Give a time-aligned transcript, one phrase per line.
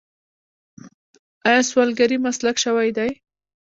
[1.47, 3.09] آیا سوالګري مسلک شوی دی؟